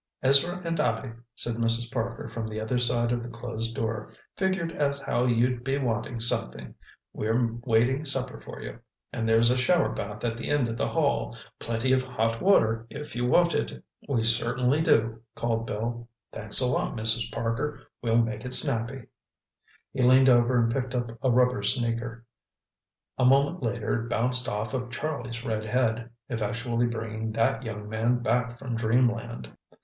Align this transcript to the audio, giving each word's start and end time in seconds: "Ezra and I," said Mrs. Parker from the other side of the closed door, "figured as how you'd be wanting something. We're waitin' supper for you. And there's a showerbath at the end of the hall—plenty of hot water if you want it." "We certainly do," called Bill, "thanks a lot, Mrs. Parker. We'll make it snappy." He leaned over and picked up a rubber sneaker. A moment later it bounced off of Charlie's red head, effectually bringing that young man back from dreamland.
"Ezra 0.23 0.59
and 0.65 0.79
I," 0.79 1.11
said 1.35 1.57
Mrs. 1.57 1.93
Parker 1.93 2.27
from 2.27 2.47
the 2.47 2.59
other 2.59 2.79
side 2.79 3.11
of 3.11 3.21
the 3.21 3.29
closed 3.29 3.75
door, 3.75 4.11
"figured 4.35 4.71
as 4.71 4.99
how 4.99 5.25
you'd 5.27 5.63
be 5.63 5.77
wanting 5.77 6.19
something. 6.19 6.73
We're 7.13 7.53
waitin' 7.67 8.07
supper 8.07 8.39
for 8.39 8.61
you. 8.63 8.79
And 9.13 9.29
there's 9.29 9.51
a 9.51 9.55
showerbath 9.55 10.23
at 10.23 10.37
the 10.37 10.49
end 10.49 10.67
of 10.69 10.77
the 10.77 10.87
hall—plenty 10.87 11.93
of 11.93 12.01
hot 12.01 12.41
water 12.41 12.87
if 12.89 13.15
you 13.15 13.27
want 13.27 13.53
it." 13.53 13.79
"We 14.09 14.23
certainly 14.23 14.81
do," 14.81 15.21
called 15.35 15.67
Bill, 15.67 16.09
"thanks 16.31 16.59
a 16.61 16.65
lot, 16.65 16.95
Mrs. 16.95 17.31
Parker. 17.31 17.83
We'll 18.01 18.17
make 18.23 18.43
it 18.43 18.55
snappy." 18.55 19.03
He 19.93 20.01
leaned 20.01 20.29
over 20.29 20.59
and 20.59 20.71
picked 20.73 20.95
up 20.95 21.11
a 21.21 21.29
rubber 21.29 21.61
sneaker. 21.61 22.25
A 23.19 23.25
moment 23.25 23.61
later 23.61 24.01
it 24.03 24.09
bounced 24.09 24.49
off 24.49 24.73
of 24.73 24.89
Charlie's 24.89 25.45
red 25.45 25.63
head, 25.63 26.09
effectually 26.27 26.87
bringing 26.87 27.31
that 27.33 27.61
young 27.61 27.87
man 27.87 28.23
back 28.23 28.57
from 28.57 28.75
dreamland. 28.75 29.55